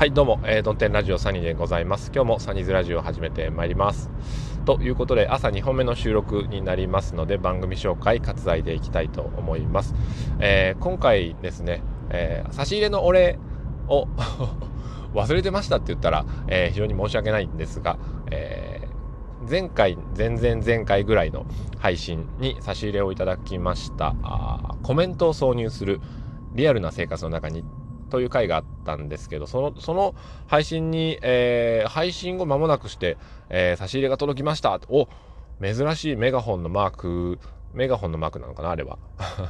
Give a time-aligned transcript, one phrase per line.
[0.00, 2.10] はいどうも、えー、ドンテンラジオサニーでございます。
[2.10, 4.08] 今日もサニーズラジオを始めてまいります。
[4.64, 9.94] ということで朝2本目の収録になりますので番組紹介割愛でいきたいと思います、
[10.38, 13.38] えー、今回ですね、えー、差し入れのお礼
[13.88, 14.06] を
[15.12, 17.98] 忘れてましたって言ったら、えー、非常に申し訳ないんですが、
[18.30, 21.44] えー、前回前々前回ぐらいの
[21.78, 24.14] 配信に差し入れをいただきました。
[24.22, 26.00] あコメントを挿入する
[26.54, 27.64] リアルな生活の中に
[28.10, 30.14] という回があったんですけど、その、その
[30.46, 33.16] 配信に、えー、配信後間もなくして、
[33.48, 34.78] えー、差し入れが届きました。
[34.88, 35.08] お、
[35.62, 37.38] 珍しいメガホンのマーク、
[37.72, 38.98] メガホンのマークなのかなあれは。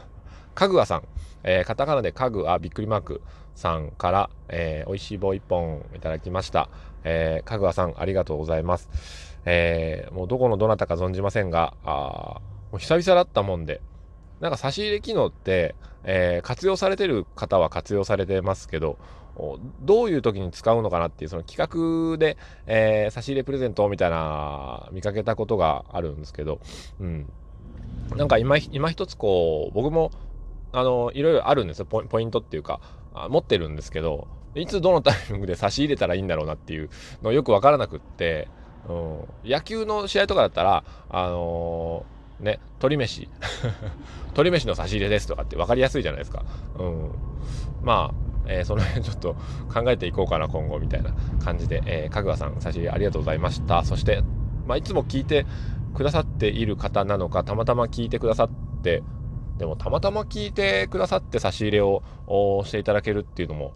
[0.55, 1.03] かぐあさん、
[1.43, 3.23] えー、カタカナでかぐあびっくりマーク
[3.55, 6.69] さんから、えー、美味しい棒一本いただきました。
[7.05, 8.91] えー、かぐあさん、ありがとうございます。
[9.45, 12.41] えー、もうどこのどなたか存じませんが、あ
[12.73, 13.81] もう久々だったもんで、
[14.41, 18.99] なんか差し入れ機能って、えー、活用されてる方は活用されてますけど、
[19.83, 26.59] どういう時に使うのかなっていう、その企画で、えー、差し入れプレゼントみたいな、見かけたことがあるんですけど、
[27.01, 27.33] うん。
[28.17, 30.11] なんか今、今一つこう、僕も、
[30.73, 32.81] あの、いろいろあるんですよ、ポイントっていうか、
[33.29, 36.91] 持ってるんですけど、いつどのタイミングで差し入れたらいいんだろうなっていう
[37.23, 38.49] のよくわからなくって、
[38.89, 43.29] うん、野球の試合とかだったら、あのーね、鶏飯
[44.33, 46.45] 鶏飯の差し入れですとかって分かりやすいじゃないですか。
[46.79, 47.11] うん。
[47.83, 49.35] まあ、えー、その辺 ちょっと
[49.73, 53.85] 考えていこうかな、今後、みたいな感じで、えー、かぐわさん、差し入れありがとうございました。
[53.85, 54.23] そして、
[54.67, 55.47] まあ、いつも聞いて
[55.95, 58.51] くださっている方なのか、たまたま聞いてくださっ
[58.83, 59.03] て、
[59.59, 62.03] でも、たまたま聞いてくださって差し入れを
[62.65, 63.75] していただけるっていうのも、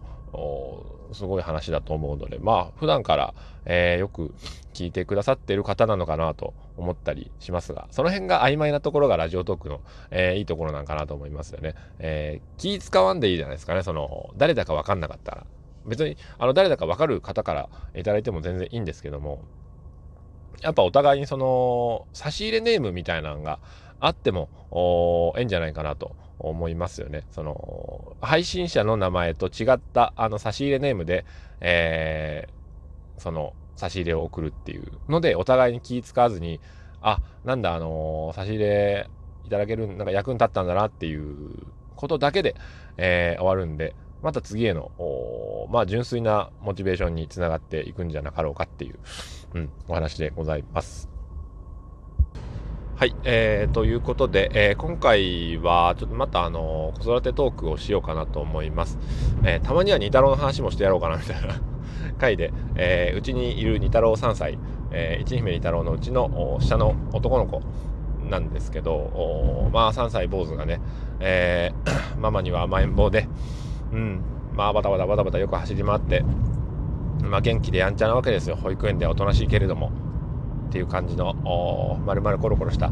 [1.13, 3.33] すごい話だと思うので、まあ、普段から、
[3.65, 4.33] えー、よく
[4.73, 9.81] 聞いてくださっている方なのかなと思ったりしますが、その辺が曖昧なところがラジオトークの、
[10.11, 11.75] えー、いいところなんかなと思いますよね。
[11.99, 13.83] えー、気使わんでいいじゃないですかね。
[13.83, 15.45] その、誰だかわかんなかったら。
[15.85, 19.41] 別に、あの、誰だかわかる方からいただいても全然いいんですけども、
[20.61, 23.59] やっぱお互いにその、差し入れネームみたいなのが
[23.99, 24.49] あっても、
[25.37, 27.23] いいんじゃないかなと思いますよね。
[27.31, 31.25] その、配信者の名前と違った、あの、差し入れネームで、
[31.61, 36.59] えー、その、差し入れを送るっていうので、お互いに気使わずに、
[37.01, 39.09] あ、なんだ、あのー、差し入れ
[39.45, 42.55] いただける、なんか役に立ったんだなっていうことだけで、
[42.97, 44.91] えー、終わるんで、また次への、
[45.69, 48.99] まあ、純粋なモチベーションにつながっていくんじゃなかろうかっていう、
[49.53, 51.09] うん、お話でございます。
[52.95, 58.97] はい、えー、ということで、えー、今回はちょっとまたあの子育てトークをしようかなと思います。
[59.43, 61.61] えー、たまには二太郎の話もしてやろうかなみたいな
[62.15, 64.57] 回で、えー、うちにいる二太郎3歳、
[64.91, 67.61] えー、一姫二太郎のうちの下の男の子
[68.29, 70.81] なんですけど、まあ3歳坊主がね、
[71.19, 73.27] えー、 ママには甘えん坊で、
[73.91, 74.21] うん、
[74.53, 76.23] まあバタバタバタバタよく走り回って、
[77.23, 78.55] まあ元気でやんちゃなわけですよ。
[78.55, 79.91] 保育園でおとなしいけれども。
[80.65, 81.33] っていう感じの、
[82.05, 82.91] 丸々コロコロした、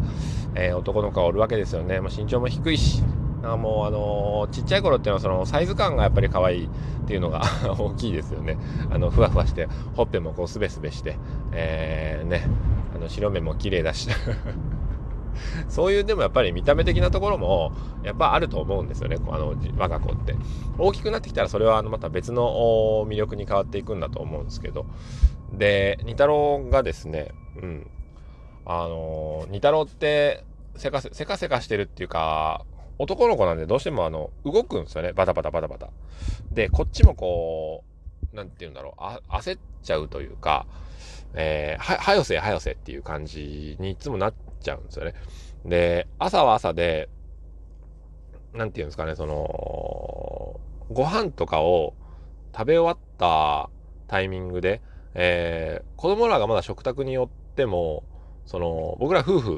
[0.56, 2.00] えー、男の子がおるわけですよね。
[2.00, 3.04] まあ、身長も低いし、
[3.44, 6.70] あもうあの、ちっちゃい頃っていうのはそのサイズ感がやっぱり可愛いっ
[7.06, 7.42] ていうのが
[7.78, 8.58] 大きいですよね。
[8.90, 11.18] あの、ふわふわして、ほっぺもこうすべすべして、
[11.52, 12.48] えー、ね、
[12.96, 14.10] あの、白目も綺麗だし
[15.68, 17.72] そういうでもやっぱり見た目的なところも
[18.04, 20.36] やっぱあると思うんですよね、あの我が子って。
[20.78, 22.44] 大きくなってきたらそれはあのまた別の
[23.08, 24.86] 魅力に変わっていくんだと思うんですけど。
[25.52, 27.88] で、二太郎がですね、うん。
[28.66, 30.44] あの、二太郎って、
[30.76, 32.66] せかせ、せかせかしてるっていうか、
[33.00, 35.14] 男の子なんでどうしてもあの、動くんですよね。
[35.14, 35.90] バタバタバタバタ。
[36.52, 37.84] で、こっちもこ
[38.32, 40.66] う、なんて言うんだろう、あ焦っちゃうというか、
[41.34, 45.14] えー、は、はよせ、はよせっていう感じにいつもなっちゃうんですよね。
[45.66, 47.10] で、朝は朝で、
[48.54, 50.60] なんて言うんですかね、その、
[50.92, 51.96] ご飯とかを
[52.56, 53.70] 食べ終わった
[54.08, 54.82] タイミングで、
[55.16, 58.04] えー、子供らがまだ食卓によっても、
[58.46, 59.58] その、僕ら夫婦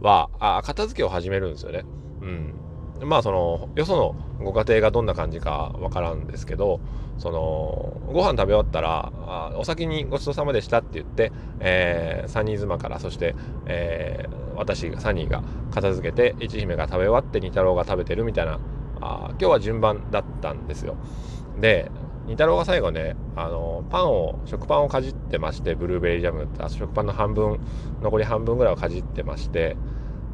[0.00, 1.84] は、あ、片付けを始めるんですよね。
[2.24, 3.08] うん。
[3.08, 6.80] まあその、よそのご家庭がどんな感じかわからんですけど、
[7.18, 13.34] その、ご飯食べ終わったら、あお先にごちそうさまでしたって言って、えー、サニー妻から、そして、
[13.66, 18.58] えー、私、サニーが片付けて、一姫が食べ終わって、二太郎が食べてるみたいな、
[19.00, 20.96] あ今日は順番だったんですよ。
[21.60, 21.90] で、
[22.26, 27.60] 二太郎が最後ね、あの、パンを、食パンをかじってまして、ブルーベリージャムって、食パンの半分、
[28.02, 29.76] 残り半分ぐらいをかじってまして、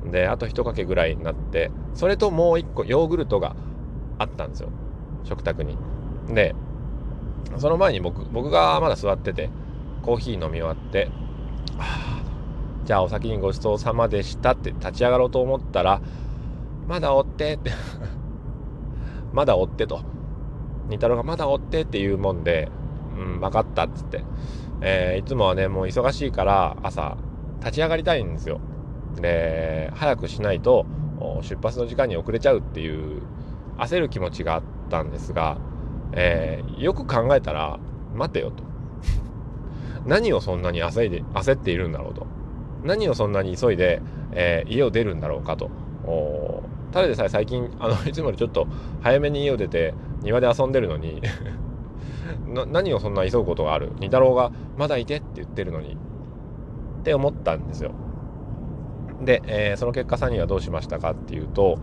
[0.07, 3.55] で、あと一かけぐらいになって、それともう一個ヨーグルトが
[4.19, 4.71] あったんですよ。
[5.25, 5.77] 食卓に。
[6.29, 6.55] で、
[7.59, 9.51] その前に僕、僕がまだ座ってて、
[10.03, 11.11] コーヒー飲み終わって、
[12.85, 16.01] じゃあお先にごちそうさまでしたって立ち上がろうと思ったら、
[16.89, 17.71] まだ追ってって
[19.33, 20.01] まだ追ってと。
[20.89, 22.69] 二太郎がまだ追ってっていうもんで、
[23.17, 24.25] ううん分かったっつって、
[24.81, 27.17] えー、いつもはねもう忙しいから朝
[27.61, 28.61] 立ち上がりたいんですよ
[29.17, 30.87] で早くしないと
[31.43, 33.23] 出発の時間に遅れちゃうっていう
[33.79, 35.59] 焦る気持ちがあったんですが、
[36.13, 37.79] えー、よく考えたら
[38.15, 38.63] 待てよと。
[40.07, 42.27] 何をそんなに焦いで焦っているんだろうと。
[42.85, 44.01] 何をそんなに急いで、
[44.33, 45.71] えー、家を出るんだろうかと。
[46.93, 48.67] ただでさえ最近あの いつもよりちょっと
[49.01, 51.23] 早めに家を出て庭で遊んでるのに
[52.73, 53.93] 何をそんな急ぐことがある？
[54.01, 55.97] 二太郎がまだいてって言ってるのに。
[57.01, 57.93] って思ったんですよ。
[59.23, 61.79] で、えー、その結果3人はどうしましたかっていうと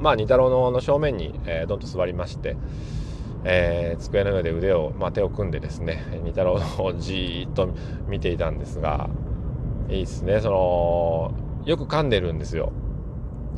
[0.00, 2.56] まあ二太郎のの正面に、えー、どんと座りまして
[3.48, 7.68] えー、机の上で腕を、まあ、手を組んでですね二太郎をじーっと
[8.08, 9.08] 見ていたんですが
[9.88, 11.32] いいですねその
[11.64, 12.72] よく噛んでるんですよ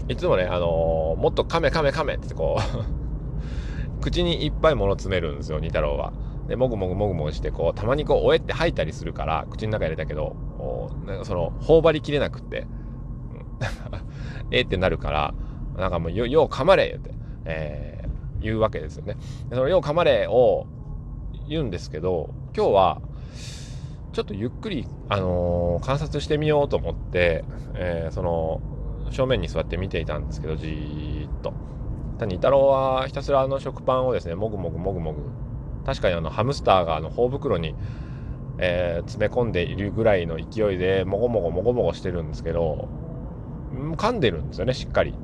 [0.08, 6.12] いつもねあの、もっと噛め噛め噛めってこう 口にいっぱい物詰めるんですよ二太郎は。
[6.46, 10.34] でもぐもぐもぐもぐしてこうたまにこうおえって吐いたりするから口の中入れたけど
[11.06, 12.66] なんかその頬張りきれなくって、
[14.50, 15.34] えってなるから
[15.76, 17.10] なんかもうよう噛まれって、
[17.44, 19.16] えー、言うわけですよね。
[19.50, 20.66] そのよう噛まれを
[21.48, 23.02] 言うんですけど今日は
[24.12, 27.44] ちょっとゆっくり、あのー、観察してみようと思って、
[27.74, 28.60] えー、その
[29.10, 31.52] 正面に座って見ていたんですけどじーっと。
[32.26, 35.22] 二太郎はひたすらあの食パンをですねもぐもぐもぐもぐ
[35.86, 37.74] 確かにあのハムスターがあの頬袋に、
[38.58, 42.88] えー、詰め込んでいるぐらいの勢いでもごもごもごもごしてるんですけど
[43.96, 45.14] 噛んでるんですよねしっかり。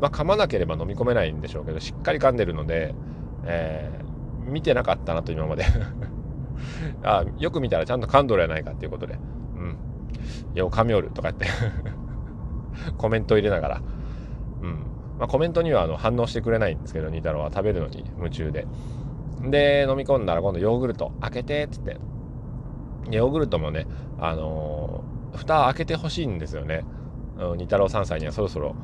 [0.00, 2.92] まあ、噛まなければ飲み込めないんでしょうけどしっかり噛んでるので、
[3.44, 5.64] えー、見てなかったなと今まで。
[7.04, 9.18] あよく見たらちゃんと噛んどるやないかっていうことで
[9.56, 9.76] 「うん。
[10.54, 11.46] よう噛みおる」とか言って。
[12.98, 13.82] コメント入れながら。
[14.62, 14.70] うん。
[15.18, 17.50] まあ、コメントにはあの反応してくれないんですけどニ太郎は。
[17.52, 18.66] 食べるのに夢中で。
[19.42, 21.98] で飲み込んだら今度ヨーグルト開けてっつって。
[23.10, 23.86] ヨーグルトもね
[24.18, 26.84] あのー、蓋開けてほしいんですよね。
[27.56, 28.76] 二太郎3歳にはそろそろ。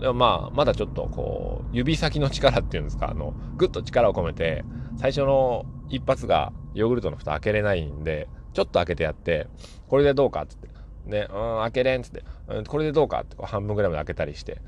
[0.00, 4.64] でもまあまだちょっとこう指先の力っていうんですかあのグッと力を込めて
[4.98, 9.46] 最初の一発がヨーグルトの蓋開けれないんでちょっと開けてやって
[9.88, 10.68] これでどうかっつって。
[11.06, 14.60] ねうん開けれんっつって、うん、これでどうかってこう半分ぐらいまで開けたりして。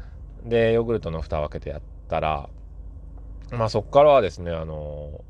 [0.45, 2.49] でヨーグルトの蓋を開けてやったら
[3.51, 5.25] まあそっからはですねあの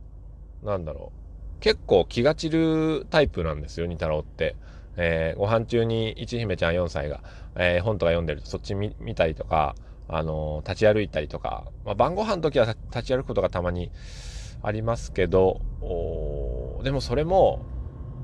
[0.62, 1.27] なんだろう。
[1.60, 4.56] 結構気が散るタイプなんですよ二太郎って。
[5.00, 7.20] えー、ご飯中に一姫ちゃん4歳が、
[7.54, 9.76] えー、本とか読んでるとそっち見たりとか、
[10.08, 13.92] あのー、立ち歩いたりとか、まあ、晩ご飯の時は立ち歩くことがたまに
[14.60, 15.60] ありますけど
[16.82, 17.60] でもそれも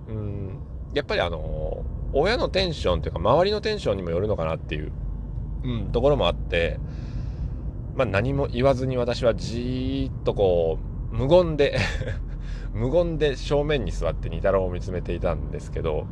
[0.09, 0.59] うん
[0.95, 4.91] やっぱりあの親のテンションというか周りのテンションにもよるのかなっていう、
[5.63, 6.81] うん、ところもあって
[7.97, 10.79] まあ、何も言わずに私はじーっとこ
[11.13, 11.79] う無言で
[12.75, 16.06] 無言で正面に座って二太郎を見つめていたんですけど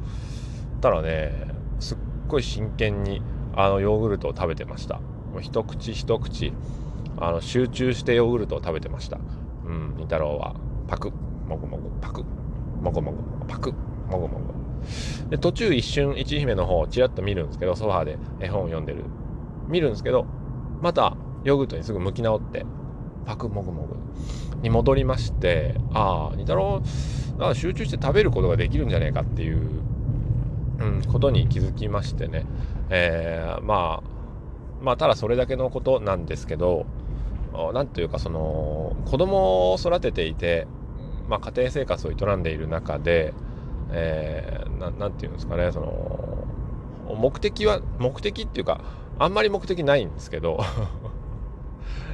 [0.81, 1.33] たらね
[1.81, 1.99] すっ
[2.29, 3.21] ごい真剣に
[3.55, 4.99] あのヨーグルトを食べてました。
[5.33, 6.53] もう一口一口
[7.19, 9.19] あの集中してヨーグルトを食べてました。
[9.67, 10.55] うん二太郎は。
[10.89, 11.11] パク。
[11.47, 12.25] もぐもぐパク。
[12.81, 13.73] もぐもぐパク。
[14.09, 19.05] もぐもぐで途中一瞬一姫の方をちらっと見るんですけどソファーで絵本を読んでる。
[19.69, 20.27] 見るんですけど
[20.81, 22.67] またヨーグルトにすぐ向き直って
[23.25, 23.97] パクもぐもぐ
[24.63, 26.83] に戻りましてああ二太郎
[27.55, 29.83] 集中して食べることができるんじゃねえかっていう
[30.83, 32.45] うん、ことに気づきましてね、
[32.91, 36.87] えー、まあまあただそれだけのことなんですけど
[37.73, 40.67] 何というかその子供を育てていて、
[41.29, 43.35] まあ、家庭生活を営んでいる中で、
[43.93, 46.45] えー、て言うんですかねその
[47.15, 48.81] 目的は目的っていうか
[49.19, 50.65] あんまり目的ないんですけど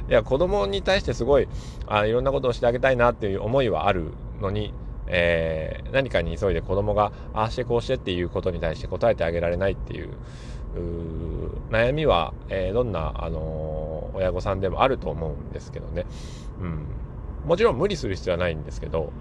[0.09, 1.47] いや子供に対してすごい
[1.87, 4.11] あいろんなことをしてあげたいなっていう思いはある
[4.41, 4.73] のに
[5.11, 10.09] えー、何かに急いで子供がああしてこうしてっていうことに対して答えてあげられないっていう
[11.71, 16.05] 悩みは、えー、どんな、あのー、親御さんでもあると思うんですけどね、
[16.61, 16.85] うん、
[17.47, 19.11] もちろん無理する必要はないんですけど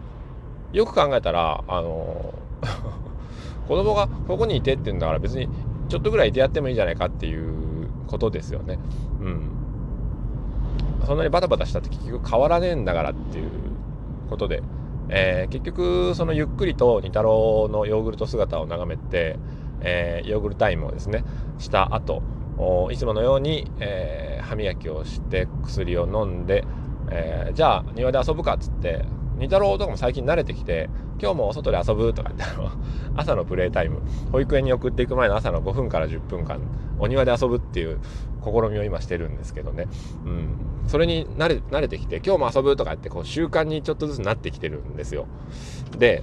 [0.73, 2.35] よく考えたら、あの
[3.67, 5.49] 子供がここにいてって言うんだから別に
[5.89, 8.79] ちょっとぐらいいてやってもいいじゃないかっていうことですよね。
[9.23, 9.68] うん。
[11.07, 13.51] そんなにバタバタしたって結局変わらねえんだからっていう
[14.29, 14.63] ことで、
[15.09, 19.39] えー、結局そのゆっくりと仁太郎のヨーグルト姿を眺めて、
[19.81, 21.25] えー、ヨーグルトタイムをですね
[21.59, 22.23] した後
[22.91, 26.65] いつものように、えー、歯磨きをして薬を飲んで、
[27.09, 29.05] えじゃあ庭で遊ぶかっつって
[29.39, 30.91] 二太郎とかも最近慣れてきて
[31.21, 32.71] 今日もお外で遊ぶとか言ってあの
[33.17, 34.01] 朝のプレイタイム。
[34.33, 36.61] 保育園に送っていく前の朝の5分から10分間
[36.99, 37.99] お庭で遊ぶっていう
[38.45, 39.87] 試みを今してるんですけどね、
[40.25, 40.49] うん、
[40.87, 45.27] それに慣れ慣れてきて今日も遊ぶとかってこう習慣にちょっとずつなってきてるんですよ。
[45.97, 46.23] で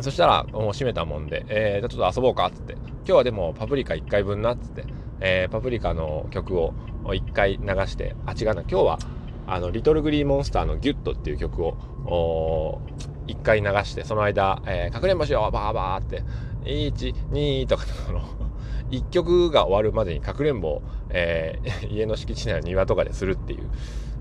[0.00, 2.74] そしたらもう閉めたもんで、えー、ちょっと遊ぼうかっつって。
[3.06, 4.84] 今日はでもパプリカ1回分なっつって、
[5.20, 6.72] えー、パプリカの曲を
[7.04, 8.98] 1回流してあ違うな今日は
[9.46, 12.80] あのリトルグリーモンスターのギュッとっていう曲を
[13.26, 16.22] 1回流してその間、えー、かくれんぼしようバーバーって
[16.64, 18.22] 12とかの
[18.90, 23.58] 1曲が終わるまでにかくれんぼを、えー、 家の敷地内の庭とかでするってい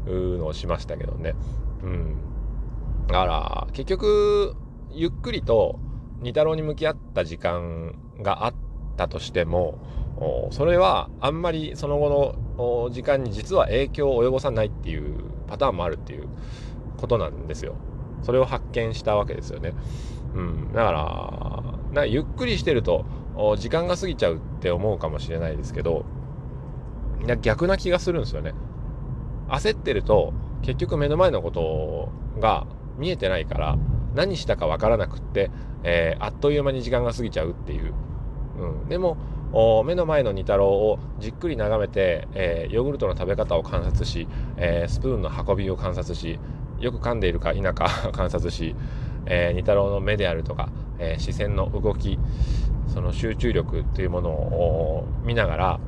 [0.08, 1.36] うのをしましたけどね。
[1.84, 2.18] うん。
[3.08, 4.56] だから結局
[4.92, 5.80] ゆっくりと
[6.22, 8.53] 二太郎に向き合った時間があっ
[8.96, 9.77] たとしても
[10.51, 16.28] それはあんまりその後の時間に実は影響を及ぼさないっていうパターンもあるっていう
[16.98, 17.76] ことなんですよ。
[18.22, 19.74] それを発見したわけですよね。
[20.36, 23.06] うん、だからなゆっくりしてると
[23.58, 26.06] 時間が過ぎちゃうって思うかもしれないですけど
[27.42, 28.54] 逆な気がするんですよね。
[29.50, 32.66] 焦ってると結局目の前のことが
[32.98, 33.78] 見えてないから
[34.16, 35.52] 何したかわからなくって、
[35.84, 37.94] えー、あっという間に時間が過ぎちゃうっていう。
[38.60, 39.18] うん、でも
[39.86, 46.40] 目の前の煮太郎をじっくり眺めて、えー、ヨーグルトの食べ方を観察し、えー、スプーンの運びを観察し
[46.80, 48.76] よく噛んでいるか否か 観察し、
[49.28, 52.18] えー、太郎の目であるとか、え視線の動き
[52.88, 55.80] その集中力というものを見ながら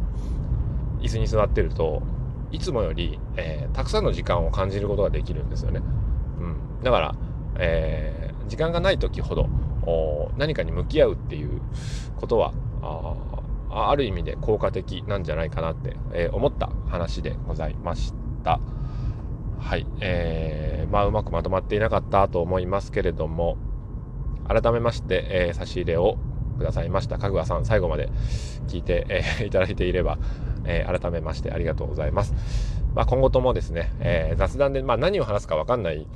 [1.02, 2.04] 椅子に座ってると
[2.52, 5.82] いつもより、えたくさんの時間を感じることができるんですよね。
[6.40, 6.44] う
[6.82, 7.16] ん、だから、
[7.58, 9.50] え時間がない時ほど
[10.38, 11.62] 何かに向き合うっていう
[12.16, 12.54] ことは
[13.76, 18.14] あある意味で効果的なんじゃないかなって、えー、思った話でございまし
[18.44, 18.60] た。
[19.60, 19.88] はい。
[20.00, 23.58] えー、まあ、うまくまとまっていなかったと思いますけれども、
[24.48, 26.18] 改めまして、えー、差し入れを
[26.58, 27.18] くださいました。
[27.18, 28.10] かぐわさん、最後まで
[28.68, 30.20] 聞いて、えー、 いただいていれば、
[30.66, 32.34] えー、改めましてありがとうございます。
[32.94, 36.08] まあ、今後ともですね、えー、雑談で、まあ、何を話すかわかんない